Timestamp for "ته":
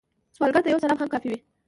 0.65-0.69